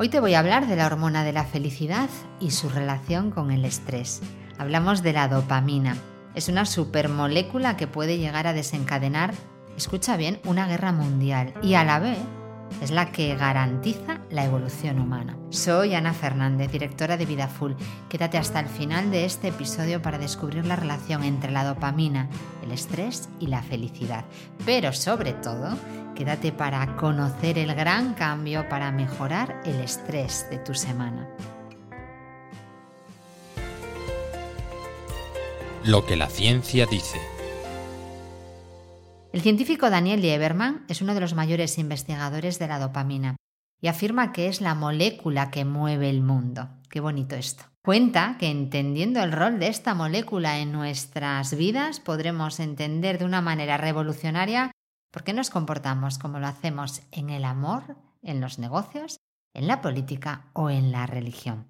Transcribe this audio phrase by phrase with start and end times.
[0.00, 2.08] Hoy te voy a hablar de la hormona de la felicidad
[2.40, 4.22] y su relación con el estrés.
[4.56, 5.94] Hablamos de la dopamina.
[6.34, 9.34] Es una supermolécula que puede llegar a desencadenar,
[9.76, 12.16] escucha bien, una guerra mundial y a la vez
[12.80, 15.36] es la que garantiza la evolución humana.
[15.50, 17.72] Soy Ana Fernández, directora de Vida Full.
[18.08, 22.28] Quédate hasta el final de este episodio para descubrir la relación entre la dopamina,
[22.62, 24.24] el estrés y la felicidad.
[24.64, 25.76] Pero sobre todo,
[26.14, 31.28] quédate para conocer el gran cambio para mejorar el estrés de tu semana.
[35.84, 37.39] Lo que la ciencia dice.
[39.32, 43.36] El científico Daniel Lieberman es uno de los mayores investigadores de la dopamina
[43.80, 46.68] y afirma que es la molécula que mueve el mundo.
[46.88, 47.64] Qué bonito esto.
[47.82, 53.40] Cuenta que entendiendo el rol de esta molécula en nuestras vidas podremos entender de una
[53.40, 54.72] manera revolucionaria
[55.12, 59.18] por qué nos comportamos como lo hacemos en el amor, en los negocios,
[59.54, 61.68] en la política o en la religión.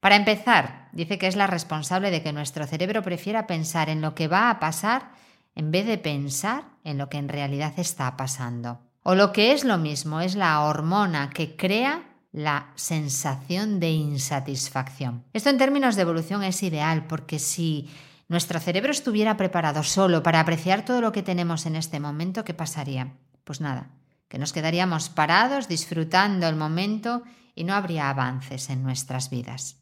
[0.00, 4.14] Para empezar, dice que es la responsable de que nuestro cerebro prefiera pensar en lo
[4.14, 5.10] que va a pasar
[5.54, 8.80] en vez de pensar en lo que en realidad está pasando.
[9.02, 15.24] O lo que es lo mismo, es la hormona que crea la sensación de insatisfacción.
[15.32, 17.90] Esto en términos de evolución es ideal porque si
[18.28, 22.54] nuestro cerebro estuviera preparado solo para apreciar todo lo que tenemos en este momento, ¿qué
[22.54, 23.12] pasaría?
[23.44, 23.90] Pues nada,
[24.28, 27.22] que nos quedaríamos parados disfrutando el momento
[27.54, 29.81] y no habría avances en nuestras vidas.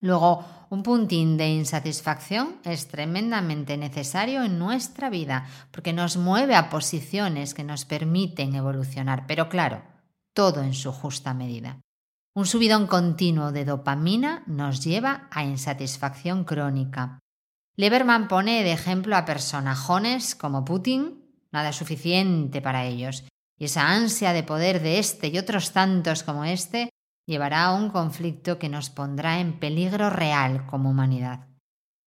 [0.00, 6.70] Luego, un puntín de insatisfacción es tremendamente necesario en nuestra vida porque nos mueve a
[6.70, 9.82] posiciones que nos permiten evolucionar, pero claro,
[10.32, 11.80] todo en su justa medida.
[12.34, 17.18] Un subidón continuo de dopamina nos lleva a insatisfacción crónica.
[17.76, 23.24] Leberman pone de ejemplo a personajones como Putin, nada suficiente para ellos,
[23.58, 26.90] y esa ansia de poder de este y otros tantos como este
[27.30, 31.46] llevará a un conflicto que nos pondrá en peligro real como humanidad.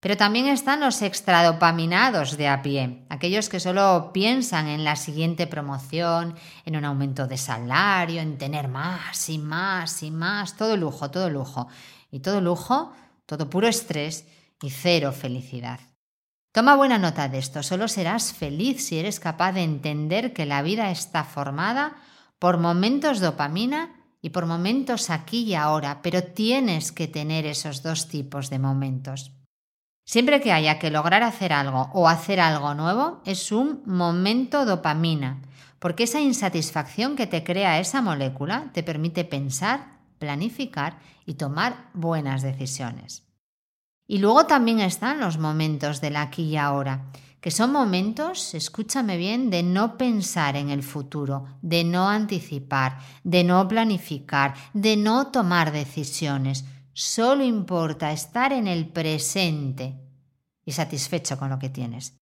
[0.02, 5.48] Pero también están los extradopaminados de a pie, aquellos que solo piensan en la siguiente
[5.48, 11.10] promoción, en un aumento de salario, en tener más y más y más, todo lujo,
[11.10, 11.70] todo lujo.
[12.12, 12.92] Y todo lujo,
[13.26, 14.28] todo puro estrés
[14.62, 15.80] y cero felicidad.
[16.52, 20.62] Toma buena nota de esto, solo serás feliz si eres capaz de entender que la
[20.62, 21.96] vida está formada
[22.40, 28.08] por momentos dopamina y por momentos aquí y ahora, pero tienes que tener esos dos
[28.08, 29.34] tipos de momentos.
[30.06, 35.42] Siempre que haya que lograr hacer algo o hacer algo nuevo, es un momento dopamina,
[35.78, 42.42] porque esa insatisfacción que te crea esa molécula te permite pensar, planificar y tomar buenas
[42.42, 43.33] decisiones.
[44.08, 47.06] Y luego también están los momentos del aquí y ahora,
[47.40, 53.44] que son momentos, escúchame bien, de no pensar en el futuro, de no anticipar, de
[53.44, 56.64] no planificar, de no tomar decisiones.
[56.94, 60.00] Solo importa estar en el presente
[60.64, 62.18] y satisfecho con lo que tienes.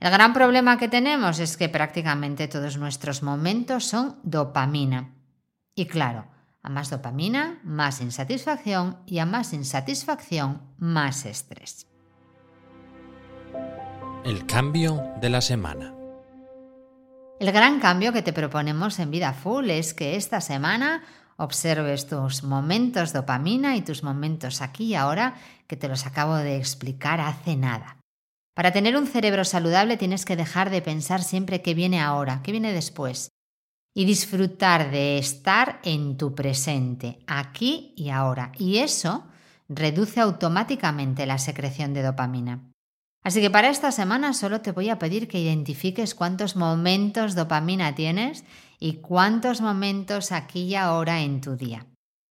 [0.00, 5.14] El gran problema que tenemos es que prácticamente todos nuestros momentos son dopamina.
[5.74, 6.29] Y claro,
[6.62, 11.86] a más dopamina, más insatisfacción y a más insatisfacción, más estrés.
[14.24, 15.94] El cambio de la semana.
[17.40, 21.02] El gran cambio que te proponemos en Vida Full es que esta semana
[21.36, 26.58] observes tus momentos dopamina y tus momentos aquí y ahora que te los acabo de
[26.58, 27.96] explicar hace nada.
[28.54, 32.52] Para tener un cerebro saludable tienes que dejar de pensar siempre qué viene ahora, qué
[32.52, 33.30] viene después,
[33.94, 38.52] y disfrutar de estar en tu presente, aquí y ahora.
[38.56, 39.24] Y eso
[39.68, 42.70] reduce automáticamente la secreción de dopamina.
[43.22, 47.94] Así que para esta semana solo te voy a pedir que identifiques cuántos momentos dopamina
[47.94, 48.44] tienes
[48.78, 51.86] y cuántos momentos aquí y ahora en tu día.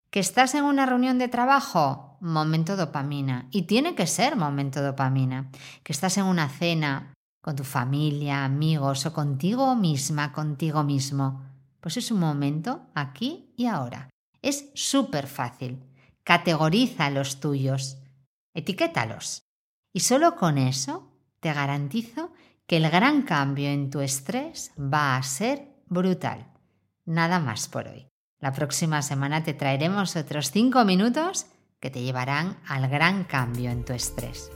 [0.10, 2.18] ¿Que estás en una reunión de trabajo?
[2.20, 3.48] Momento dopamina.
[3.52, 5.52] Y tiene que ser momento dopamina.
[5.84, 11.49] ¿Que estás en una cena con tu familia, amigos o contigo misma, contigo mismo?
[11.82, 14.10] Pues es un momento aquí y ahora.
[14.42, 15.80] Es súper fácil.
[16.24, 17.98] Categoriza los tuyos.
[18.54, 19.44] Etiquétalos.
[19.94, 22.34] Y solo con eso te garantizo
[22.68, 26.48] que el gran cambio en tu estrés va a ser brutal.
[27.06, 28.08] Nada más por hoy.
[28.40, 31.48] La próxima semana te traeremos otros 5 minutos
[31.80, 34.52] que te llevarán al gran cambio en tu estrés.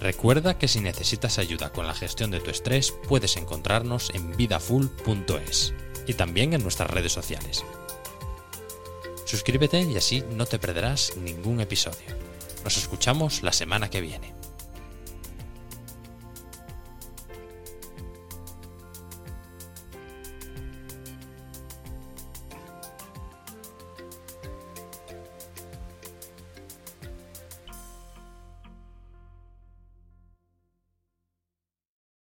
[0.00, 5.74] Recuerda que si necesitas ayuda con la gestión de tu estrés, puedes encontrarnos en vidafull.es
[6.06, 7.64] y también en nuestras redes sociales.
[9.24, 12.16] Suscríbete y así no te perderás ningún episodio.
[12.62, 14.34] Nos escuchamos la semana que viene.